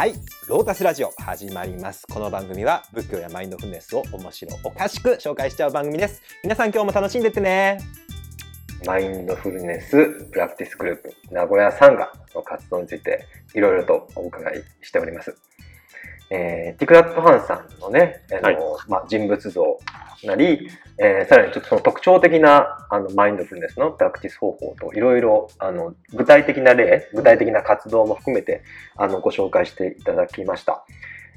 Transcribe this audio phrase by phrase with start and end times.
[0.00, 0.14] はい、
[0.48, 2.06] ロータスラジオ始まります。
[2.06, 6.22] この番組は仏教やマインドフルネスを面白おかしく紹介しちゃう番組です。
[6.42, 7.78] 皆さん今日も楽しんでってね。
[8.86, 15.36] マインドフルネスプラクティスグループ名古屋サンガの活動についていろいろとお伺いしております。
[16.30, 19.78] えー、ティクナット・ハンさんのね、あのはいまあ、人物像
[20.24, 20.68] なり、
[20.98, 28.62] えーさらにちょっとその特徴的なあのマインドフルネスのプラクティス方法といろいろあの具体的な例、具体的な活動も含めて
[28.96, 30.84] あのご紹介していただきました。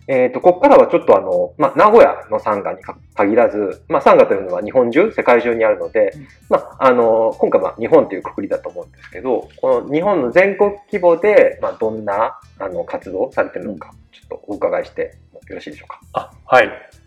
[0.07, 6.13] えっ、と、ここからはちょっとあの、まあ、名古屋のサンガにか限らず、まあ、サンガというのは日本中、世界中にあるので、
[6.49, 15.99] まあ、あの、今回は日本というくくりだと思うんですけど、この日本の全国規模で、まあ、どんなあの活動をされてるのか、ちょっとお伺いしてよろしいでしょうか。
[16.13, 17.02] あはい。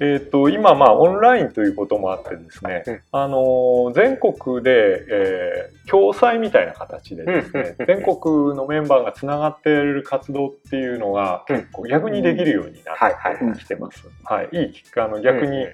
[0.00, 3.00] えっ、と、今、まあ、オンラインということもあってですね、うん。
[3.12, 11.56] あのー全国で、えー共催みたいな形でですね、うん全国のメンバーがつながっている活動っていうのがうん。
[11.56, 13.52] 結構逆にできるようになはいはいはい。
[13.52, 14.04] ってきてます。
[14.24, 14.48] はい。
[14.52, 15.66] いいきっかけ、あの、逆に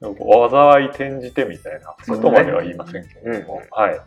[0.00, 0.16] うん、
[0.50, 4.00] 災い転じてみたいなことまでは言いませんけれども、うんはい。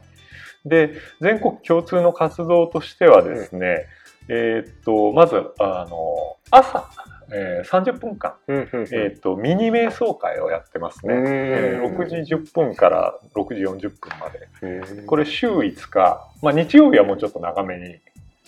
[0.65, 3.85] で、全国共通の活動としてはですね、
[4.29, 6.89] えーっと、まず、あの、朝、
[7.31, 8.87] えー30分間、うんうんうん。
[8.91, 11.13] えーっと、ミニ瞑想会をやってますね。
[11.13, 11.27] うん。
[11.27, 14.47] えー6時10分から6時40分まで。
[14.97, 17.99] うんこれ週5日、まあ日曜日はもうちょっと長めに、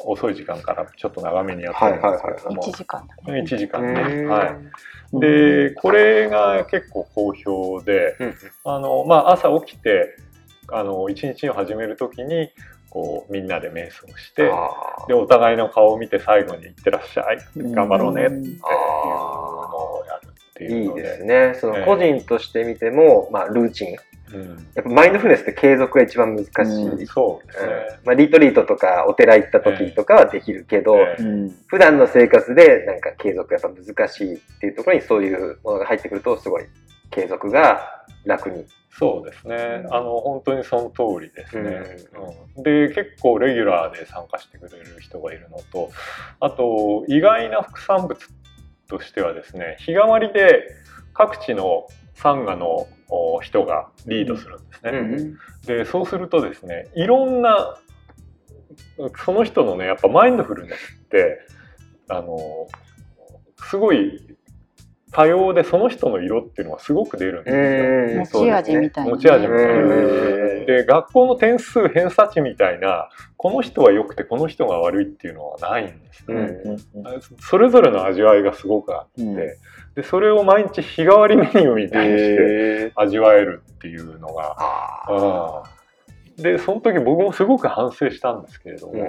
[0.06, 4.02] 遅い時間からちょっと長めにやってるんですけれども、1時間だ1時間ね。
[4.02, 5.20] うんはい。
[5.20, 8.36] で、これが結構好評で、うん
[8.66, 10.16] あの、まあ、朝起きて、
[10.72, 12.50] あの、一日を始めるときに、
[12.90, 21.02] こう、みんなで瞑想して、あで、お互いの顔を見て最後に行ってらっしゃい、頑張ろうねっていうのあをやるってーいいいうので。
[21.04, 21.54] ですね。
[21.60, 23.96] その個人として見ても、まあ、ルーチン。
[24.32, 26.84] うんやっぱマインドフルネスって継続が一番難しい。
[26.84, 27.72] うんそうですね。
[27.72, 36.66] うんまあ、リトリートとかお寺行った時とかはできるけど、ええうん普段の生活でなんか継続がやっぱ難しいっていうところにそういうものが入ってくるとすごい
[37.12, 38.66] 継続が楽に。
[38.92, 39.86] そうですね。
[39.92, 41.82] あの、本当にその通りですね。
[42.58, 45.90] うんで、結構レギュラーで参加してくれる人がいるのと、
[46.40, 48.18] あと、意外な副産物
[48.88, 50.76] としてはですね、日替わりで
[51.14, 54.92] 各地のサンガのお人がリードするんですね。
[54.92, 57.78] うんで、そうするとですね、いろんな、
[59.24, 61.40] その人のね、やっぱマインドフルネスって、
[62.10, 62.68] あの、
[63.70, 64.29] すごい
[65.12, 68.44] 多様で、その人の色っていうのがすごく出るんですよ。
[68.44, 69.16] うん持ち味みたいなね。
[69.16, 69.74] 持ち味みたいな。
[69.74, 69.76] う
[70.46, 76.78] んで学校の点数偏差値みたいなこの人は良くてこの人が悪いっていうのはないんですうね、ん
[77.40, 79.36] それぞれの味わいがすごくあって、うん。
[79.36, 79.58] で
[80.04, 85.64] それを毎日日替わりメニューみたいにして味わえるっていうのが、あ
[86.38, 89.08] でその時僕もすごく反省したんですけれども、うん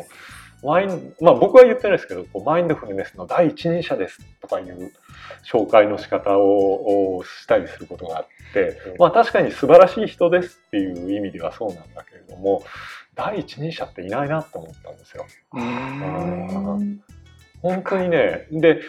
[0.63, 4.93] マインまあ、僕は言ってないですけどこうマインドフルネスの第一人者ですとかいう
[5.43, 8.97] 紹介の仕方ををしたりすることがあって、うん。
[8.99, 12.63] まあ確かに素晴らしい人ですっていう意味ではそうなんだけれども
[13.15, 15.27] 第一人者っていないなと思ったんですよ。
[15.55, 17.01] うん。
[17.63, 18.83] 本当にねで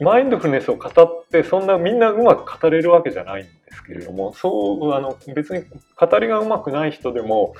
[0.00, 5.64] マインドフルネスを語ってそんなみんなうまく語れるわけじゃないんですけれどもそうあの別に
[5.96, 7.54] 語りがうまくない人でも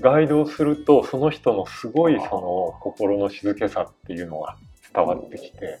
[0.00, 4.56] ガイドをするとその人のすごいその心の静けさっていうのが
[4.94, 5.80] 伝わってきて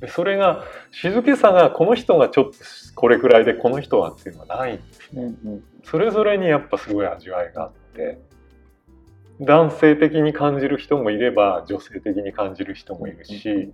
[0.00, 2.52] でそれが静けさがこの人がちょっと
[2.94, 4.74] これくらいでこの人はっていうのはない。
[4.74, 5.26] んですうんう
[5.56, 5.64] ん。
[5.84, 8.18] それぞれにやっぱすごい味わいがあって
[9.40, 13.72] 男性的に感じる人もいれば女性的に感じる人もいるし、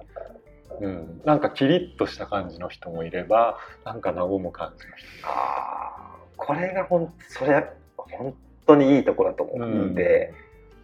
[0.80, 7.66] うん、なんかキリッとした感じの人もいればなんか和む感じの人あーこれがほんそれ
[7.96, 8.34] 本
[8.66, 10.32] 当にいいところだと思って、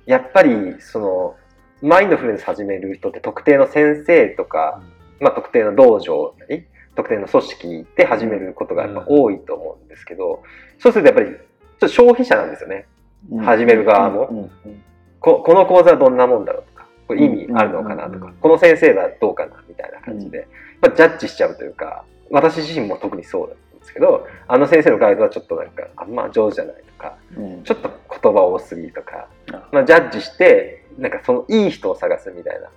[0.06, 1.36] やっぱりその
[1.82, 4.82] マインドフルネス始める人って特定の先生とか、
[5.20, 10.42] まあ、特定の道場なり特定の組織で始めることがやっぱ多いと思うんですけど、
[10.78, 12.86] そうするとやっぱりちょっと消費者なんですよね。
[13.30, 13.44] うん。
[13.44, 14.28] 始める側も。
[14.30, 14.82] うんうん
[15.26, 20.46] ここの講座はどんなもんだろうとかこれ意味あるのかなとか、うんこの先生はどうかなみたいな感じで、
[20.80, 23.56] まあ、ジャッジしちゃうというか私自身も特にそうだ
[23.86, 27.62] ですけどあの先生のガイドはちょっとなんかあんま上手じゃないとかうん。
[27.64, 27.90] ちょっと
[28.22, 32.68] 言葉多すぎとかあ、まあ、ジャッジしてなんかそのいい人を探すみたいな。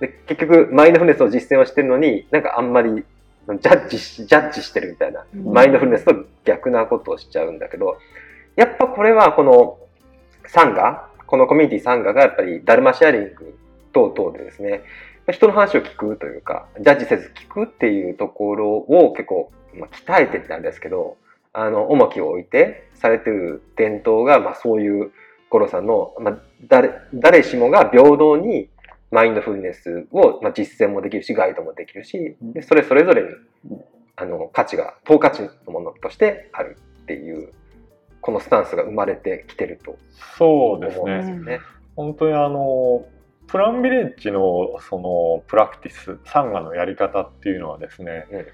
[0.00, 3.04] で結局マインドフルネスを実践をしてるのになんかあんまり
[3.60, 5.24] ジャッジしジャッジしてるみたいな。
[5.34, 6.14] マインドフルネスと
[6.44, 7.98] 逆なことをしちゃうんだけど、
[8.56, 9.78] やっぱこれはこの
[10.46, 13.58] サンガ、このコミュニティサンガがやっぱりダルマシェアリング
[13.92, 14.82] 等々でですね、
[15.30, 21.16] 人の話を聞くというか、ジャッジせず聞くっていうところを結構、まあ、鍛えてってなんですけど、
[21.52, 25.12] あの、重きを置いてされてる伝統が、まあそういう
[25.50, 28.68] 五郎さんの、まあ誰、誰しもが平等に
[29.10, 33.28] マインドフルネスを、まあ、実践もできるしガイドもできるしでそれそれぞれに
[33.70, 33.84] うん
[34.16, 37.52] あの価値が等価値のものとしてあるっていう
[38.20, 39.98] このスタンスが生まれてきてると
[40.38, 41.36] そうです思うんですね。
[41.36, 41.60] よね。
[41.96, 43.04] 本当にあの
[43.48, 48.46] プランビレッジのそのプラクティスサンガのやり方っていうのはですね、うん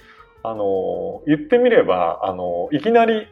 [0.43, 3.27] あの言ってみればあのいきなり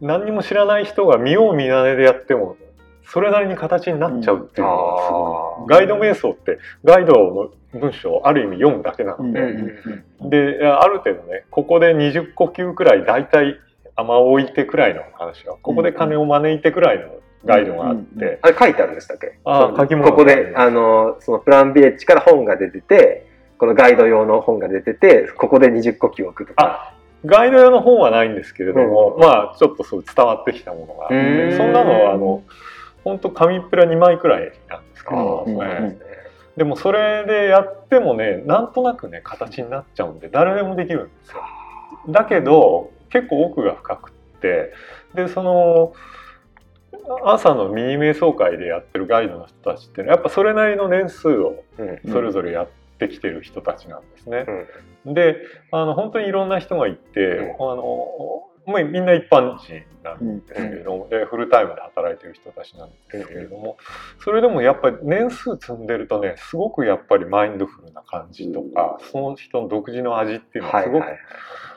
[0.00, 2.56] 何にも知らない人が見よう見まねでやっても
[3.06, 13.58] それなりに形になっちゃうっていうのがすごい、うんガイド瞑想ってガイドの文章をある意味読むだけなので、うんである程度ねここで20呼吸くらい大体
[13.96, 17.08] 甘置いてくらいの話はここで鐘を招いてくらいの
[17.44, 19.38] ガイドがあって、あれ書いてあるんでしたっけ？
[19.44, 23.26] あ書き物ここであのそのプランビレッジから本が出てて
[23.58, 26.94] このガイド用の本が出ててここで20呼吸置くとか。
[27.26, 29.20] ガイド用の本はないんですけれども、うん。
[29.20, 32.42] まあちょっとそう伝わってきたものがあって、うんそんなのはあの
[33.02, 35.84] 本当紙っぺら2枚くらいなんですけあど、ーそうなん。
[35.84, 35.98] えですね。
[36.10, 36.24] え
[36.58, 41.42] でもそれでやってもねなんとなくね形になっちゃうんで誰でもできるんですよ。
[42.10, 44.72] だけど結構奥が深くって
[45.14, 45.92] でその
[47.24, 52.00] 朝のミニ瞑想会でやってるガイドの人たちっていうのはやっぱそれなりの年数をうん。
[52.12, 52.72] それぞれやって
[53.08, 54.46] きてる人たちなんですね。
[55.06, 55.36] で
[55.70, 63.76] あの本当にいろんな人がいて、あのまあ、みんな一般人なんですけれども、でフルタイムで働いてる人たちなんですけれども、
[64.24, 71.20] それでもやっぱり年数積んでるとねすごくやっぱりマインドフルな感じとか、その人の独自の味っていうのはすごく、はいはい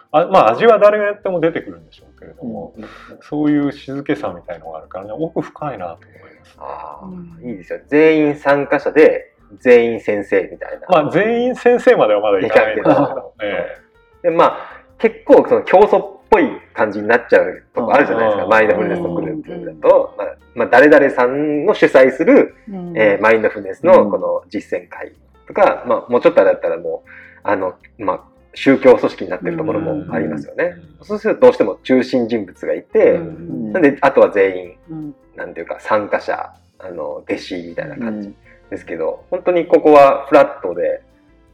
[0.09, 2.73] あまあ味は誰がやっても出てくるんでしょうけれども、
[3.21, 6.55] そういう静けさみたいのがあるからね奥深いなと思います。
[6.59, 7.01] あ
[7.41, 7.81] いいですよ。
[7.89, 10.87] 全員参加者で全員先生みたいな。
[10.89, 13.77] まあ全員先生まではまだいかないけど、え
[14.23, 18.49] でまあ結構その競争っぽい感じになっちゃうとこあるじゃないですか、うん。
[18.49, 22.97] マインドフルネスのグループだと、まあまあ、誰々さんの主催する、うん。
[22.97, 25.13] えーマインドフルネスのこの実践会
[25.47, 27.09] とか、まあ、もうちょっとあれだったらもう
[27.43, 28.21] あの、まあ、
[28.53, 30.73] 宗教組織になってるところもありますよね。
[31.03, 33.71] そうするとどうしても中心人物がいて、うん。
[33.71, 35.15] なんであとは全員うん。
[35.35, 38.33] なんていうか参加者あの弟子みたいな感じ
[38.69, 41.01] ですけど、本当にここはフラットで、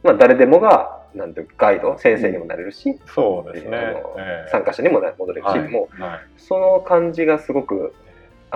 [0.02, 4.02] まあ、誰でもがなんていうかガイド先生にもなれるし、そうですね。
[4.50, 5.68] 参加者にもな戻れるし、はい。
[5.68, 6.20] もうはい。
[6.36, 7.94] その感じがすごく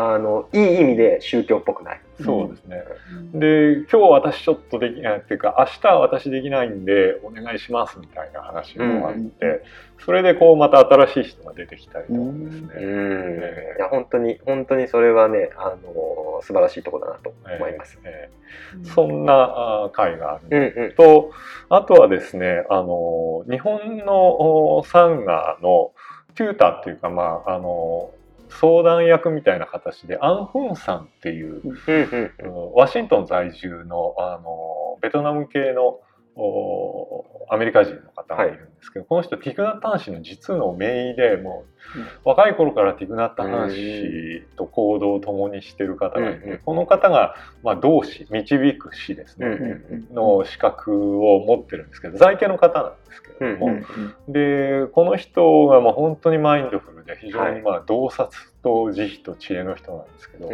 [0.01, 2.01] あのいい意味で宗教っぽくない。
[2.25, 2.85] そうですね。
[3.35, 9.61] で今日私ちょっとできないっていうか明日は私できないんでお願いしますみたいな話もあって、うん
[10.05, 12.69] それでこうまた新しい人が出てきたりとかですね。
[12.77, 17.99] うんえいや本当に本当にそれはねあの素晴らしいところだなと思います。
[18.05, 21.33] ええそんなあ会があるうんうんと
[21.69, 25.91] あとはですねあの日本のおサンガの
[26.37, 28.13] テューターっていうかまああの
[28.49, 31.63] 相談役みたいな形でアン・フンさんっていう
[32.75, 36.01] ワシントン在住のあのベトナム系の
[36.41, 41.65] おアメリカ人の方がいるんですけど、この人ティクナッタ・ハン氏の実の姪でも
[41.97, 58.31] う若い頃からティクナッタ・ハン氏と行動を共にしてる方がいて、うんうんこの方が、まあ、同志導く師ですね、うんうんの資格を持ってるんですけど在家の方なんですけれども、うんでこの人がまあ本当にマインドフルで非常にまあ洞察
[58.63, 60.51] と慈悲と知恵の人なんですけど、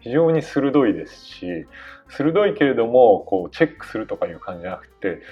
[0.00, 1.66] 非常に鋭いですし
[2.08, 5.22] 鋭いけれどもこうチェックするとかいう感じじゃなくて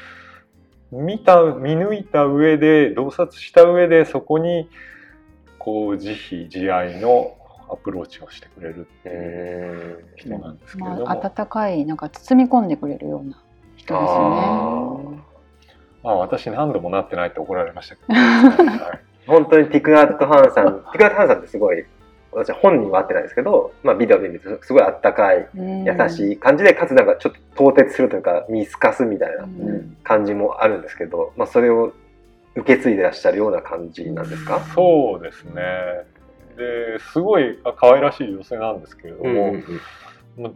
[0.93, 4.69] 見た見抜いた上で洞察した上でそこに
[5.59, 6.11] こう慈
[6.43, 7.37] 悲慈愛の
[7.73, 13.43] アプローチをしてくれるっていう人なんですけれども、まあ、温かいなんか包み込んでくれるような
[13.77, 15.31] 人ですよね。
[16.03, 19.01] まあ私何度もなってないって怒られましたけど、 はい。
[19.27, 21.85] 本当にティクナット・ハンさん、ティクナット・ハンさんってすごい、
[22.33, 25.85] 私は本人は会ってないですけど、まあビデオで見るとすごいあったかい、うん。
[25.85, 29.97] 優しい感じで、かつなんかちょっと凍結するというか、見透かすみたいなうん。
[30.05, 31.93] 感じもあるんですけど、まあそれを
[32.55, 34.61] 受け継いでらっしゃるような感じなんですか？
[34.75, 35.63] そうですね。
[36.57, 39.55] ですごいあ可愛らしい女性なんですけれども、
[40.37, 40.53] まあ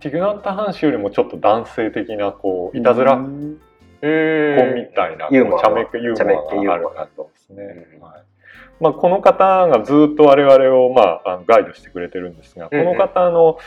[0.00, 7.00] ティグナッタ・ハン氏よりもちょっと男性的なこういたずら子みたいな、ユーモアこう茶目っ気ユーモア茶目っ気ユーモアが。
[7.02, 7.86] ある方ですね。
[7.96, 8.00] うん。
[8.00, 8.22] はい
[8.80, 13.58] まあ、この方がずっと我々を、まあ、ガイドしてくれてるんですが、この方の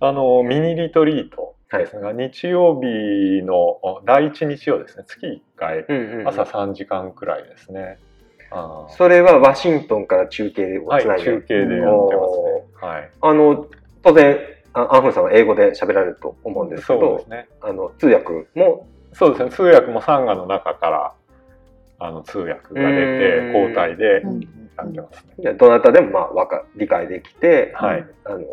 [0.00, 5.84] あのミニリトリートですが、日曜日のあ第一日曜ですね月1回
[6.24, 7.98] 朝3時間くらいですね。
[8.96, 12.28] それはワシントンから中継をはい、つないで、中継でやってま
[12.80, 12.90] すね。
[12.92, 13.66] はい、あの
[14.02, 14.38] 当然
[14.72, 17.48] あアンフンさんは英語で喋られると思うんですけどそうですね。
[17.60, 19.50] あの通訳もそうですね。
[19.50, 21.12] 通訳もサンガの中から
[21.98, 24.40] あの通訳が出てうん交代でうん
[24.76, 25.34] やってますね。
[25.40, 28.06] じゃあどなたでもまあわか理解できて、はい。
[28.24, 28.44] あの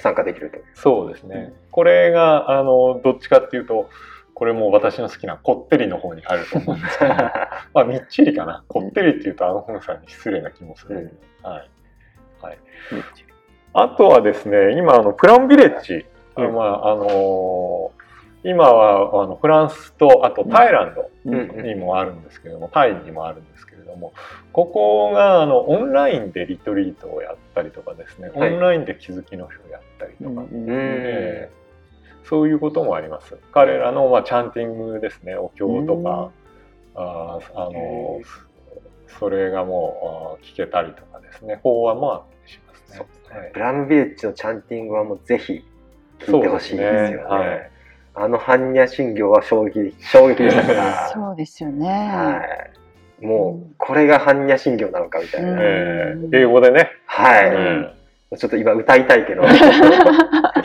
[0.00, 0.58] 参加できると。
[0.74, 1.52] そうですね。
[1.70, 3.88] これが、あの、どっちかっていうと、
[4.34, 7.14] これも私の好きなこってりの方に入ると思うんですけど、
[7.74, 8.64] まあ、みっちりかな。
[8.66, 11.18] こってりっていうと、あの本さんに失礼な気もする。
[11.42, 11.70] はい。
[12.40, 12.58] はい。
[13.74, 16.06] あとはですね、今、あの、プランビレッジ、
[16.36, 17.89] うんまあ、あのー
[18.42, 24.14] 今はあのフランスとあとタイランドうんにもあるんですけれども、タイにもあるんですけれども
[24.52, 28.52] ここがあのオンラインでリトリートをやったりとかですね、はい。
[28.54, 31.50] オンラインで気づきの日をやったりとか、うんええ。
[32.24, 33.36] そういうこともあります。
[33.52, 36.30] 彼らの、まあ、チャンティングですねお経とか、
[36.94, 38.20] あーあの
[39.18, 43.06] それがもう聞けたりとかですね法話もあったりしますね。
[43.28, 45.64] はいブラムビレッジのチャンティングはもうぜひ
[46.20, 47.24] 聞いてほしいですよね。
[47.24, 47.70] はい
[48.14, 51.10] あの般若心経は衝撃衝撃でしたから。
[51.14, 51.88] そうですよね。
[51.88, 52.42] は
[53.22, 53.24] い。
[53.24, 55.62] もうこれが般若心経なのかみたいな。
[56.32, 58.36] 英語でね、はい、うん。
[58.36, 59.42] ちょっと今歌いたいけど。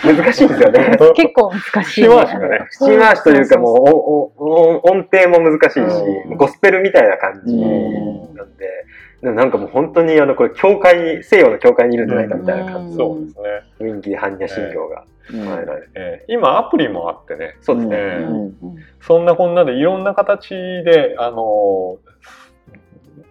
[0.03, 0.97] 難しいんですよね。
[1.15, 2.03] 結構難しい。
[2.03, 2.59] 節回しがね。
[2.69, 6.37] 口回しというかもうおおお音程も難しいし、うん。
[6.37, 8.85] ゴスペルみたいな感じなんで、
[9.21, 12.95] でもなんかもう本当にあのこれ教会に西洋の教会にいるんじゃないかみたいな感じ。
[12.95, 13.43] そうですね。
[13.79, 15.01] の雰囲気で般若心経が。
[15.01, 15.89] うん唱えられる。
[15.95, 17.95] ええ今アプリもあってね、そうですね。
[17.97, 18.55] ええうん
[19.01, 21.99] そんなこんなでいろんな形で、あの、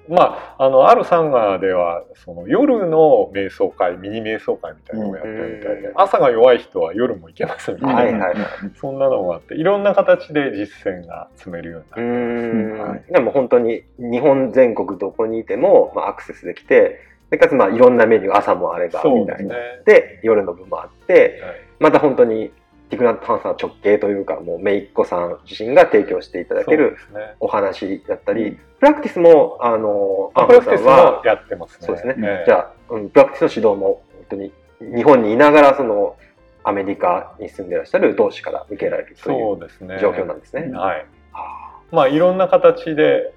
[0.08, 8.36] まあ、あの、あるサンガでは、その夜の瞑想会、ミニ瞑想会みたいなのをやってるみたいで、うん朝が弱い人は夜も行けますみたいな、はいはいはい。
[8.76, 19.56] そんなのもあって、いろんな形で実践が積めるよううになってーん、はいでも本当に日本全国どこにいても、まあ、アクセスできて、でかつまあいろんなメニュー朝もあればみたいな。。
[19.86, 22.50] で夜の部もあって、はいまた本当に
[22.90, 26.96] ティクナット・ハンさん直系というかもう姪っ子さん自身が提供していただける。
[27.40, 31.86] お話だったり、プラクティスもあのアンプラクティスさんはもやってますね。
[31.86, 32.58] そうですね、ええじゃ
[32.90, 34.52] あ、うん、プラクティスの指導も本当に
[34.96, 36.16] 日本にいながらその
[36.64, 39.98] アメリカに住んでらっしゃる同士から受けられるといそううですね。
[40.00, 40.62] 状況なんですね。
[40.72, 41.06] はい。
[41.32, 43.32] はまあ、いろんな形で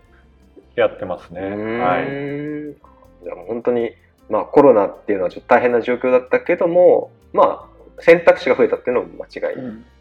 [0.76, 1.42] やってますね。
[1.42, 2.76] はい。
[3.24, 3.92] じゃあ本当に、
[4.30, 7.67] まあ、コロナっていうのはちょっと大変な状況だったけども、まあ、
[8.00, 9.58] 選択肢が増えたっていうのも間違い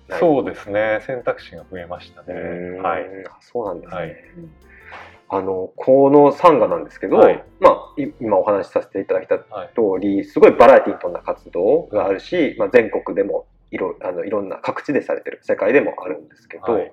[0.09, 0.21] ない。
[0.21, 1.01] そうですね。
[1.07, 2.35] 選択肢が増えましたね。
[2.81, 3.07] はい。
[3.41, 3.99] そうなんですね。
[3.99, 4.17] はい
[5.29, 9.69] あのこのサンガなんですけど、はいまあ、い今お話しさせていただいたはい。
[9.75, 16.93] 通りすごいバラエティに富んだ活動があるし、まあ、全国でもいろあのいろんな各地でされてる世界でもあるんですけど、はい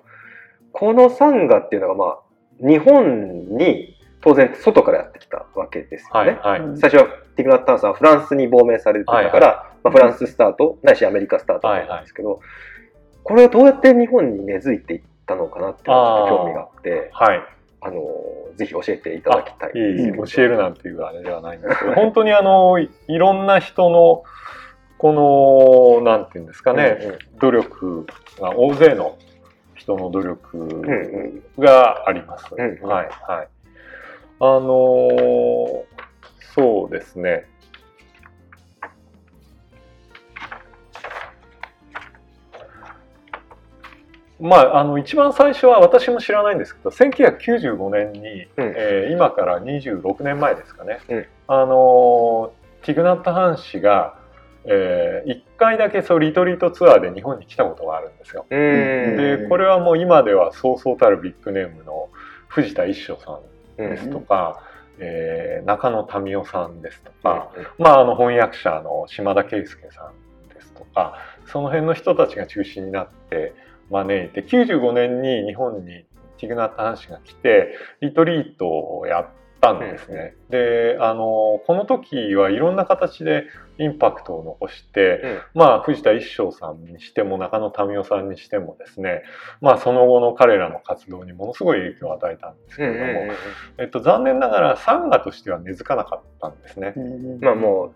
[0.76, 2.18] このサンガっていうのが、まあ、
[2.68, 3.93] 日本に
[4.24, 6.38] 当然外からやってきたわけですよね。
[6.42, 6.60] はい。
[6.60, 6.78] はい。
[6.78, 12.40] 最初はティクナット・タンさんはフランスに亡命されてたから、はいまあ、フランススタートないしアメリカスタートなんですけど、
[13.22, 17.42] これはどうやって日本に根付いていったのかなっていうのがちょっと興味があってはい。
[17.86, 18.00] あの
[18.56, 24.22] ぜひ教えていただきたいいえい教えるなんていうあれではないんですけど、 本当にあの、いいろんな人の、
[24.96, 28.06] この、なんていうんですかね、うんうん努力
[28.40, 29.18] が、大勢の
[29.74, 32.46] 人の努力があります。
[32.56, 33.48] うんうんはい、はい。
[34.40, 35.84] あのー
[36.54, 37.46] そうですね。
[44.40, 54.18] まあ、あの一番最初は私も知らないんですけど1995年に、うんえー今から26年前ですかね、うんあのティグナット・ハン氏が、
[54.66, 58.44] え1回だけそうリトリートツアーで日本に来たことがあるんですよ。
[58.50, 62.08] うんでこれはもう今ではそうそうたるビッグネームの
[62.48, 63.40] 藤田一生さん
[63.76, 64.62] ですとか、
[64.98, 71.14] えー中野民夫さんですとうんか、まあ、あの翻訳者の島田圭介さんですとか
[71.46, 73.54] その辺の人たちが中心になって
[73.90, 76.04] 招いて95年に日本に
[76.38, 79.26] ティグナッタ・ハン氏が来てリトリートをやっ
[79.64, 80.34] たんですね。
[80.50, 83.46] であのこの時はいろんな形で
[83.78, 89.22] インパクトを残して、まあ藤田一生さんにしても中野民夫さんにしてもですね
[89.60, 93.34] まあその後の彼らの活動にものすごい影響を与えたんですけうんれども、うんうん
[93.78, 96.94] えっと、残念ながらサンガとしては根付かなかったんですね。
[97.40, 97.94] まあもう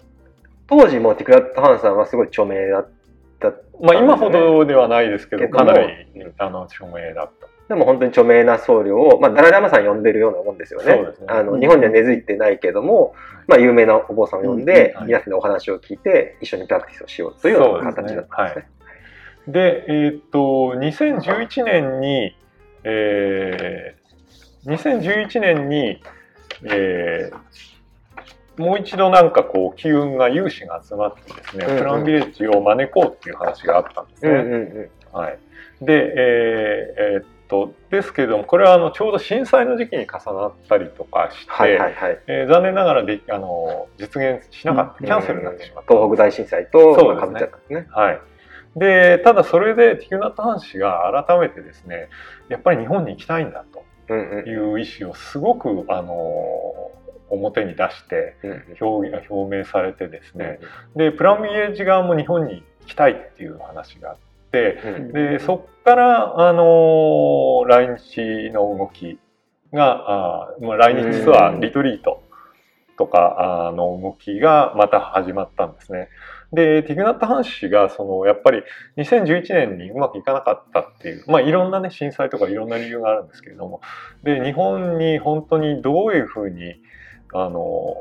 [0.68, 2.90] 当時もティクラット・ハンさんはすごい著名だっ
[3.40, 5.88] たまあ今ほどではないですけど、かなり
[6.38, 7.47] あの著名だった。
[7.68, 11.02] でも本当に著名な僧侶を、まあ、ダライ・ラマさん呼んでるようなもんですよね。
[11.02, 11.08] ね。
[11.26, 13.14] あの日本には根付いてないけども、
[13.46, 14.96] まあ、有名なお坊さんを呼んで、うん。
[14.96, 15.06] はい。
[15.08, 18.68] 皆さんでお話を聞いて一緒にプラクティスをしようというような形だったんですね。
[19.48, 20.38] で、えーっと、
[20.76, 22.36] 2011年に、
[22.84, 26.02] えー、2011年に、
[26.64, 27.38] えー
[28.58, 31.78] もう一度なんかこう機運が有志が集まってですね、うんうん。
[31.78, 34.30] プランビレッジを招こうっていう話があったんですね。
[34.30, 35.16] うんうんうん。
[35.16, 35.38] はい、
[35.80, 42.18] で、えーえーっとですけれどもこれはあのちょうど震災の時期に重なったりとかして、はいはいはい。
[42.26, 47.26] えー残念ながらであの実現しなかった、キャンセルになってしまった、東北大震災とそうですね。
[47.26, 47.86] かぶっちゃったんですね。
[47.90, 48.20] はい、
[48.76, 52.08] でただそれでティグナット・ハン氏が改めてですね
[52.48, 53.64] やっぱり日本に行きたいんだ
[54.08, 54.44] うんうん。
[54.44, 56.90] という意思をすごくあの
[57.30, 60.60] 表に出してうん表表明されてですね。
[60.96, 65.12] でプランビレッジ側も日本に行きたいっていう話があってうん。
[65.12, 69.18] でそこからあの来日の動き
[69.72, 71.58] があまあ来日ツアうん。
[71.58, 72.22] ーリトリート
[72.96, 76.08] とかあの動きがまた始まったんですね。
[76.52, 78.62] でティグナット・ハン氏がそのやっぱり
[78.96, 83.80] 2011年にうまくいかなかったっていうまあいろんなね震災とかいろんな理由があるんですけれども。
[84.24, 86.76] で日本に本当にどういうふうに
[87.34, 87.94] あの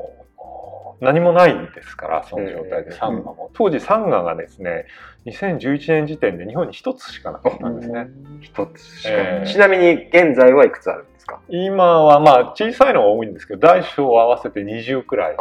[1.00, 2.92] 何もないんですからその状態で。
[2.92, 3.50] サンガも。
[3.54, 4.86] 当時サンガがですね
[5.26, 8.08] 2011年時点で日本に一つしかなかったんですね。
[8.40, 11.40] 一つしか、えーちなみに現在はいくつあるんですか？
[11.48, 15.36] 今はまあ小さいのが多いんですけど大小合わせて20くらい。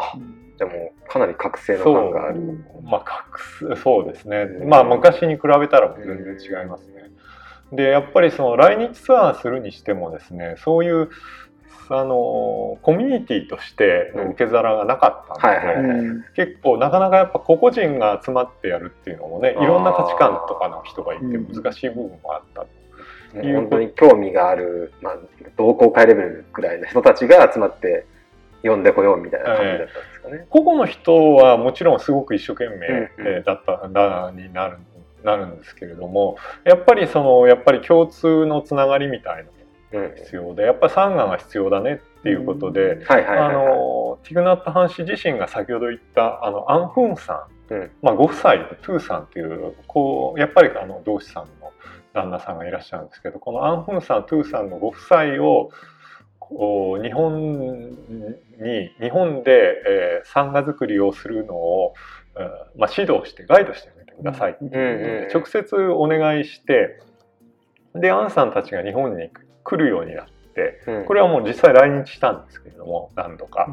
[0.58, 2.42] じゃあもうかなり覚醒の感がある。
[2.84, 3.24] まあ
[3.68, 4.46] 隠すそうですね。
[4.66, 7.12] まあ昔に比べたら全然違いますね。
[7.72, 11.10] でやっぱりその来日ツアーするにしてもですねそういう
[11.90, 21.64] あのコミュニティとしての受け皿がなかったので、結構なかなかやっぱ個々人が集まってやるっていうのもねいろんな価値観とかの人がいてうん。
[21.64, 22.68] 難しい部分もあったも
[23.44, 25.18] う本当に興味がある、まあ、
[25.58, 28.06] 同好会レベルぐらいの人たちが集まって
[28.64, 30.46] 呼んでこようみたいな感じだったんですかね。
[30.50, 34.78] 個々の人はもちろんすごく一生懸命うんえーだっただになる
[35.24, 39.50] なるんですけれどもやっぱりそのやっぱり共通のつながりみたいな
[39.92, 43.52] 必要でやっぱりサンガが必要だねっていうことで、あ。
[43.52, 47.92] のティグナット・ハン氏自身が先ほど言ったあのアン・フンさん、うん。
[48.02, 51.72] まあ、ご夫妻でトゥーさんっていうこうやっぱりあの同志さんの
[52.14, 55.70] 旦那さんがいらっしゃるんですけどこのアン・フンさんトゥーさんのご夫妻を
[56.40, 57.96] こう日本に
[59.00, 61.94] 日本で、えー、サンガ作りをするのを、
[62.38, 67.00] えーまあ、指導してガイドしてあげてくださいっていうことで、直接お願いして
[67.96, 69.30] でアンさんたちが日本に
[69.68, 71.06] 来るようになってうん。
[71.06, 73.68] これはもう実際来日したんですけれども何度か。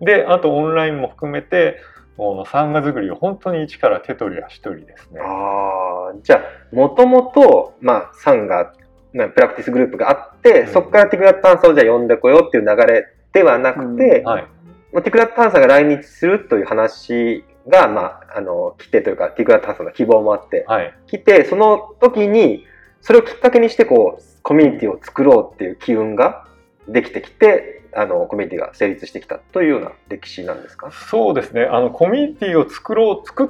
[0.00, 1.80] であとオンラインも含めて
[2.16, 5.20] このサンガ作りを本当に一から手取り足取りですね。
[5.20, 8.72] ああ、じゃあ、もともと、まあ、サンが、
[9.12, 10.72] まあプラクティスグループがあって、うん。
[10.72, 14.46] そこからティクラット・ハンさんをじゃあ呼んでこようっていう流れではなくて、はい、
[14.92, 22.64] まあティクラット・ハンさんが来日するという話が、まあ、あの、来てというか、ティクラット・ハンさんの希望もあって、はい、来て、その時に、
[23.04, 26.46] それをきっかけにして、こう、コミュニティを作ろうっていう機運が
[26.88, 30.90] できてきて、あの、コミュニティが成立してきたというような歴史なんですか？
[30.90, 31.64] そうですね。
[31.64, 33.48] あのコミュニティを作ろう作っ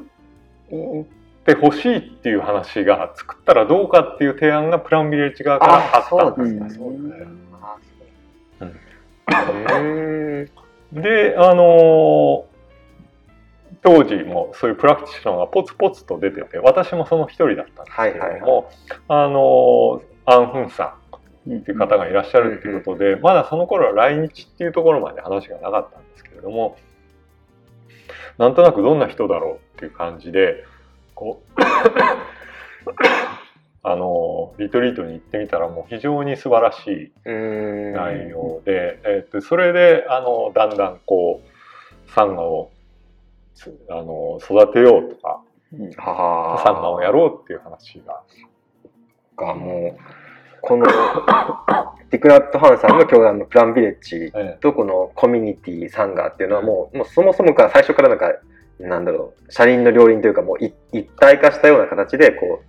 [1.47, 7.27] てほしいっていう話が作ったらどうかっていう提案がプランビレッジ側からあったんですそうなんね。
[9.27, 10.51] あうん。
[10.93, 12.45] であの
[13.85, 18.71] 当時もそういうプラクティショナーがポツポツと出てて私もその一人だったんですけれども、
[19.09, 20.97] あのアン・フンさ
[21.47, 26.79] んっていう方がいらっしゃるっていうことで、まだその頃は来日っていうところまで話がなかったんですけれども
[28.39, 30.65] なんとなくどんな人だろうっていう感じで
[31.15, 31.61] こう
[33.87, 37.93] あのリトリートに行ってみたらもう非常に素晴らしいうん。
[37.93, 42.84] 内容で、えっとそれであのだんだんこうサンガをつ
[43.91, 45.41] あの育てようとか
[45.99, 48.23] はサンガをやろうっていう話が。
[49.37, 50.01] がもう
[50.61, 50.87] この
[52.11, 58.33] ティクラット・ハンさんの教団のプランビレッジえとこのコミュニティサンガーっていうのはもうもうそもそもから最初からなんか
[58.79, 62.63] なんだろう車輪の両輪というかもうい一体化したような形でこ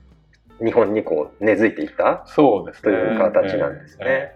[0.59, 2.81] う日本にこう根付いていったそうですね。
[2.81, 4.05] という形なんですね。
[4.05, 4.35] え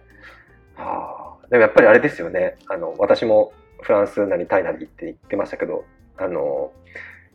[0.75, 2.55] はあ、でもやっぱりあれですよね。
[2.67, 5.85] あの私もフランスなりタイなりって言ってましたけど
[6.19, 6.71] あの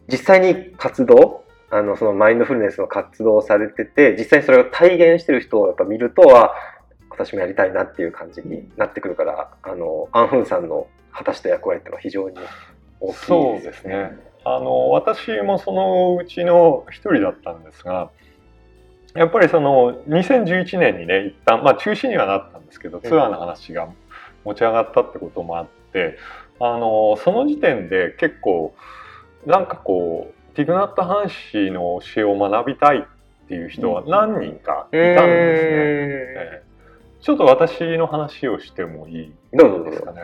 [0.08, 6.54] 実際に活動あのそのマインドフルネスの活動をされてて実際にそれを体現してる人をやっぱ見るとは
[7.10, 12.36] 私もやりたいなっていう感じになってくるからあのアン・フンさんの果たした役割っていうのは非常に
[13.00, 14.18] 大きいですそうですね。
[14.44, 18.10] あの私もそのうちの一人だったんですが
[19.14, 23.88] やっぱりその2011年にね一旦まあ中止にはなったんですけどツアーの話が
[24.44, 26.18] 持ち上がったってこともあって
[26.60, 28.74] あのその時点で結構
[29.46, 35.00] なんかこうティグナット・ハン氏の教えを学びたいっていう人は何人かいたんですね。
[35.00, 36.74] ええ
[37.24, 39.32] ちょっと私の話をしてもいい。
[39.52, 40.20] ですかね。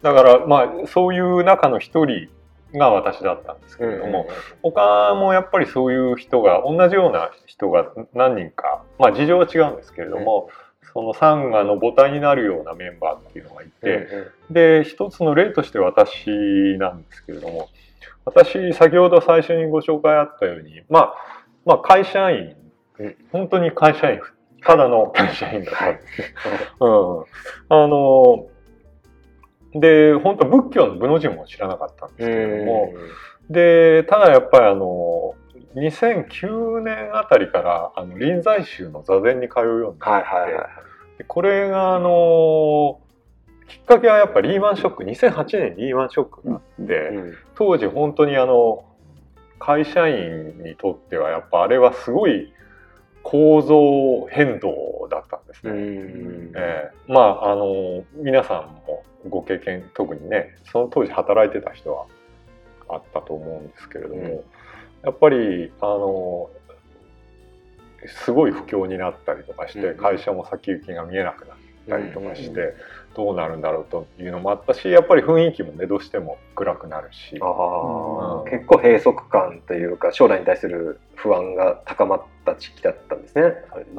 [0.00, 2.30] だからまあそういう中の一人
[2.74, 4.28] が私だったんですけうんれども、
[4.62, 10.48] 他もやっぱりそういう人が同じような人が何人かまあ事情は違うんですけれども、
[10.92, 14.08] そのサンガの母体になるようなメンバーっていうのがいて、
[14.50, 16.28] で一つの例として私
[16.78, 17.68] なんですけれども
[18.24, 21.14] 私先ほど最初にご紹介あったようにまあ
[21.64, 22.54] まあ会社員
[22.98, 23.16] うん。
[23.32, 24.20] 本当に会社員
[24.64, 26.34] ただの会社員だったんですね。
[26.80, 27.24] うん、
[27.68, 28.46] あの
[29.74, 32.92] で本当仏教の部の字も知らなかったんですけれども、
[33.50, 35.34] でただやっぱりあの
[35.74, 40.64] 2009年あたりからあの臨済宗の座禅に通うようになって、はいはいはい。
[41.18, 43.00] でこれがあの
[43.68, 47.34] きっかけはやっぱリーマンショック2008年にリーマンショックがあって、うん。
[47.54, 48.84] 当時本当にあの
[49.58, 52.52] 会社員にとってはやっぱあれはすごい
[53.22, 55.80] 構造変動だったんですうね。
[55.80, 56.52] ん。
[56.56, 62.06] えーまああの皆さんもご経験特にねその当時働いてた人は
[62.88, 64.40] あったと思うんですけれども、うん
[65.02, 66.50] やっぱりあの
[68.24, 71.56] すごい不況になったりとかして、うん会社も先行きが見えなくなっ
[71.88, 72.74] たりとかして、うん
[73.18, 77.32] どうなるんだろうというのもあったしやっぱり雰囲気もねどうしても暗くなるし。
[77.32, 77.38] うん
[78.48, 83.54] 結構閉塞感というか将来に対する不安が高まった時期だったんですね。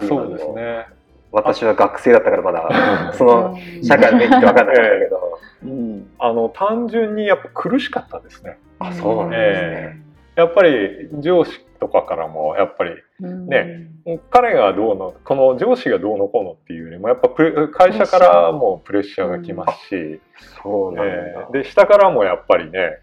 [0.08, 0.48] そうです。
[0.54, 0.86] ね。
[1.34, 5.40] 私は学生だったからまだ その社会の雰囲気って分かんなかったけど。
[5.64, 8.58] うんあの単純にやっぱ苦しかったですね。
[8.80, 10.09] あそうなんですね。
[10.40, 13.90] やっぱり上司とかからもやっぱりうんね
[14.30, 20.20] 彼がどうのこの上司がどうのこうのっていうよりもやっぱ会社からもプレッシャーがきますし、
[20.64, 21.12] そうなんだ。
[21.14, 23.00] えーで下からもやっぱりね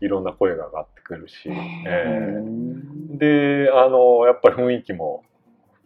[0.00, 1.48] いろんな声が上がってくるし、
[1.86, 5.24] えーであのやっぱり雰囲気も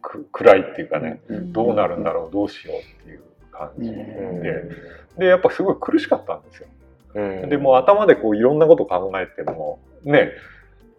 [0.01, 5.19] く暗いっていうかね、どうなるんだろうどうしようっていう感じで、うん。
[5.19, 6.67] でやっぱすごい苦しかったんですよ。
[7.15, 7.49] うん。
[7.49, 10.31] でもう頭でこういろんなこと考えてもね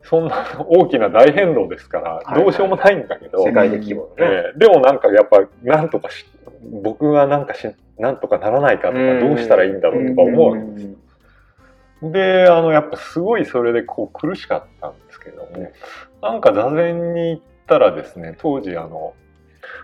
[0.08, 4.14] そんな大きな大変動ですからはいどうしようもないんだけど、世界的規模のね。
[4.18, 6.24] えーでもなんかやっぱなんとかし
[6.82, 9.20] 僕がなんかしなんとかならないかとかうん。
[9.20, 10.96] どうしたらいいんだろうとか思うわけですよ。
[12.02, 15.72] であのやっぱすごいそれでこう苦しかったんですけども
[16.22, 19.14] なんか座禅に行ったらですね当時あの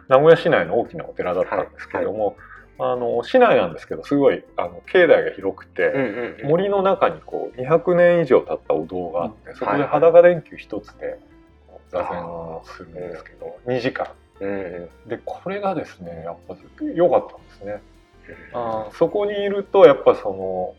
[0.08, 2.36] 名古屋市内の大きなお寺だったんですけども、
[2.78, 6.48] あの市内なんですけどすごいあの境内が広くて、うんうんうん。
[6.48, 11.18] 森の中にこう200年以上経ったお堂があって、そこで裸電球一つで
[11.90, 14.08] 座禅をするんですけど、2時間。
[14.40, 15.08] うんうん。
[15.08, 17.82] でこれがですねやっぱ良かったんですね。
[18.52, 18.96] あー。
[18.96, 20.74] そこにいるとやっぱその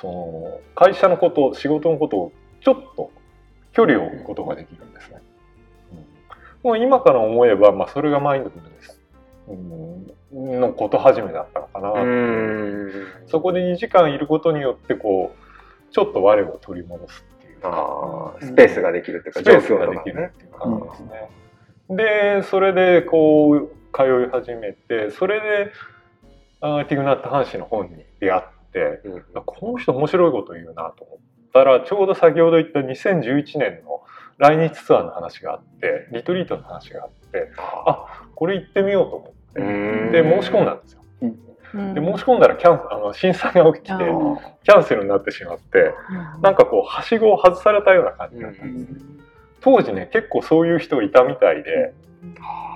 [0.00, 3.10] その会社のこと仕事のことをちょっと
[3.72, 5.22] 距離を置くことができるんですね、
[6.64, 8.90] うん、もう今から思えば、まあ、それがマインドフルネス。
[8.90, 8.91] うん
[10.32, 11.92] のこと始めだったのかな。
[13.26, 17.58] そこで2時間いることによってこうちょっと我を取り戻すっていう。
[17.62, 21.30] あースペースができるっていうかスペースができるっていう感じですね。
[21.90, 25.72] でそれでこう通い始めてそれで
[26.60, 29.22] あーティグナット・ハン氏の本に出会ってうん。
[29.44, 31.18] この人面白いこと言うなと思っ
[31.52, 34.02] たらちょうど先ほど言った2011年の
[34.38, 39.60] 来日ツアーの話があってリトリートの話があってあこれ行ってみようと思って。
[39.60, 40.10] うん。
[40.10, 41.04] で申し込んだんですよ。
[41.20, 41.94] うん。
[41.94, 45.94] で申し込んだらキャンあの震災が起きてあキーャンセルになってしまって
[46.42, 49.00] なんかこうはしごを外されたような感じだったんですね。
[49.60, 51.94] 当時ね結構そういう人がいたみたいで、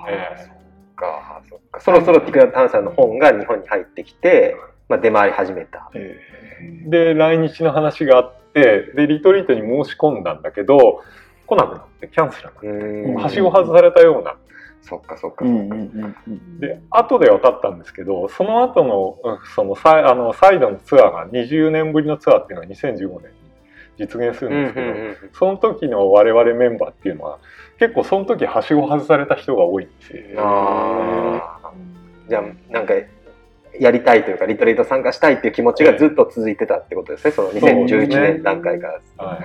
[0.09, 0.49] え
[0.95, 1.81] かそっか。
[1.81, 4.55] そろそろティクナ・タンさんの本が日本に入ってきて、
[4.89, 5.91] まあ、出回り始めた。
[5.93, 11.03] ーで来日の話があってでリトリートに申し込んだんだけど
[11.49, 13.11] 来なくなってキャンセルになって。
[13.11, 13.15] うん。
[13.17, 14.37] はしご外されたような
[14.83, 15.75] そっかそっかうそっか。
[15.75, 23.37] んうんうんで後で分かったんですけどその後のうんそのサイあのサイドのツアーが20年ぶりのツアーっていうのが2015年に
[23.99, 27.39] 実現するんですけど、その時の我々メンバーっていうのは
[27.79, 30.23] 結構その時はしご外された人が多いんですよ。
[32.29, 32.95] じゃあなんか
[33.79, 39.25] やりたいというかリトリート参加したいっていう気持ちがずっと続いてたってことですねその2011年段階から。
[39.25, 39.39] は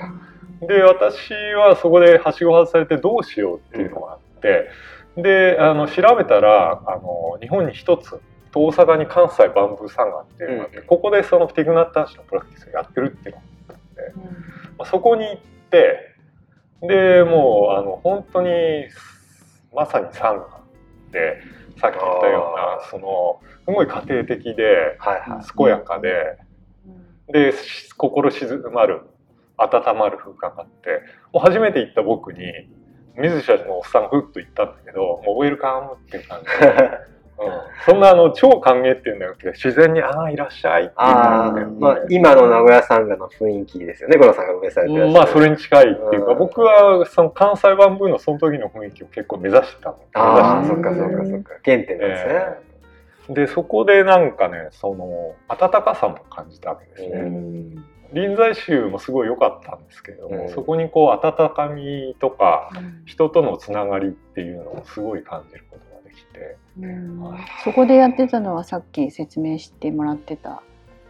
[0.61, 4.69] い、で私はそこではしご外されてどうしようっていうのがあって、
[5.17, 8.19] であの調べたらあの日本に一つ
[8.53, 14.13] 大阪に関西バンブーサンガっていうのがあって、うんここでそのティグナッターシのプラクティスをやってるっていうのがあって、
[14.77, 15.37] まあ、そこに行っ
[15.69, 16.15] て
[16.81, 18.49] でもうあの本当に
[19.73, 20.61] まさにサンガ
[21.11, 21.41] で
[21.79, 25.57] さっき言ったようあなそのすごい家庭的ではいはい。
[25.57, 26.37] 健やかで。
[27.31, 29.03] でし心静まる
[29.57, 32.41] 温まる空間があってもう初めて行った僕に
[33.15, 36.45] 水社のおっさんがふっと言ったんだけどもうウェルカムっていう感じ。
[36.45, 36.91] で、
[37.85, 45.11] そんなあの超歓迎っていうんだけど自然に「ああいらっしゃい」っていうああ感じで、まあ、今の名古屋サンガの雰囲気ですよね、五郎さんが運営されて。
[45.11, 46.37] まあそれに近いっていうか、うん。
[46.37, 49.97] 僕はその関西バンブーのその時の雰囲気を結構目指してたの。
[50.65, 51.53] そっかそっかそっか。
[51.65, 52.33] 原点なんですね。
[52.33, 52.71] え
[53.29, 60.49] でそこでなんかねその温かさも感じたわけですね、うん臨済宗もすごい良かったんですけれども、うん。
[60.49, 62.69] そこにこう温かみとか
[63.05, 67.37] 人とのつながりっていうのをすごい感じることができてうん。
[67.63, 70.61] そこでやってたのはさっき説明してもらってた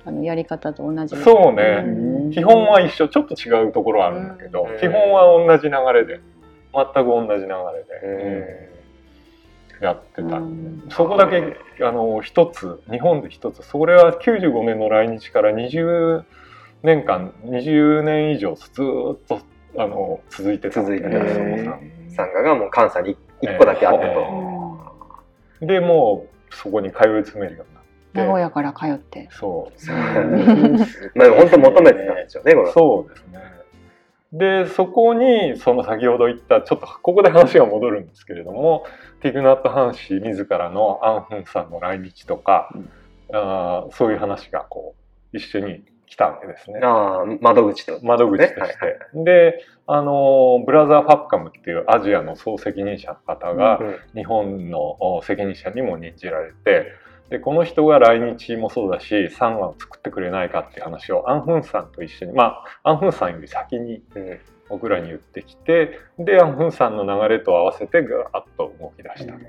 [0.06, 1.84] あのやり方と同じそうね。
[1.86, 2.32] うん。
[2.32, 4.80] 基本は一緒ちょっと違うところはあるんだけど、うん。
[4.80, 6.22] 基本は同じ流れで
[6.74, 8.72] 全く同じ流れで、うん。
[9.82, 10.40] やってた
[10.96, 16.24] そこだけあの一つ日本で一つそれは95年の来日から20
[16.84, 19.42] 年間20年以上ずーっと
[19.78, 21.80] あの続いてたんで続いてそたんですのさ
[22.16, 25.66] サンガがもう関西に一個だけあったえと。
[25.66, 28.20] でもうそこに通い詰めるようになって。
[28.20, 29.30] 名古屋から通って。
[29.32, 31.18] そう。
[31.18, 32.74] まあ本当求めてたんでしょうね、五郎さん。
[32.74, 33.40] そうですね。
[34.34, 38.86] でそこにその先ほど言ったちょっとここで話が戻るんですけれども
[39.22, 42.90] ティグナット・ハン氏自らのアン・フンさんの来日とか、うん。
[43.34, 44.96] あーそういう話がこ
[45.34, 46.82] う一緒に来たわけですね。
[46.84, 47.98] ああ、窓口と。
[48.04, 48.60] 窓口として。
[48.60, 56.92] はいはいで、あの、ブラザー・ファッカムっていうアジアの総責任者の方が、うん日本のお責任者にも任じられて、
[57.30, 69.34] で、この人が来日もそうだし、サンガを作ってくれないかっていう話をアン・フンさんと一緒に、まあ、アン・フンさんより先にうん僕らに言ってきて、で、アン・フンさんの流れと合わせてガーッと動き出した。
[69.34, 69.42] うん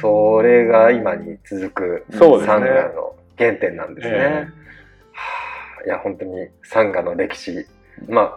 [0.00, 4.14] それが今に続くサンガの原点なんですね。
[4.14, 4.22] ええ
[5.12, 7.66] はあいや、本当にサンガの歴史。
[8.08, 8.34] まあ、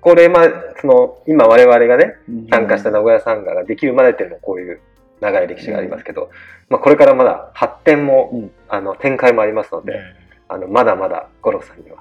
[0.00, 0.48] これ、まあ、
[0.80, 2.14] その、今我々がね、
[2.50, 4.80] 参加した名古屋サンガができるまでっていうのもこういう
[5.20, 6.30] 長い歴史がありますけど、
[6.68, 10.14] まあ、これからまだ発展も、うんあの、展開もありますので、え
[10.48, 11.98] あの、まだまだ五郎さんには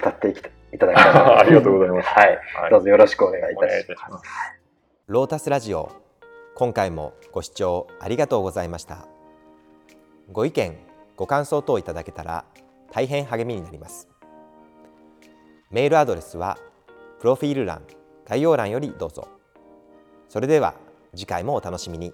[0.00, 1.40] 語っていきたいただきたいと思います。
[1.40, 2.38] ありがとうございますはい。
[2.54, 4.04] はいどうぞよろしくお願いいたしたます。
[4.04, 4.24] します。
[5.06, 5.90] ロータスラジオ
[6.54, 9.08] 今回もご視聴ありがとうございました
[10.30, 12.44] ご意見ご感想等いただけたら
[12.90, 14.08] 大変励みになります。
[15.70, 16.58] メールアドレスは
[17.20, 17.82] プロフィール欄
[18.26, 19.28] 概要欄よりどうぞ。
[20.28, 20.74] それでは
[21.14, 22.12] 次回もお楽しみに。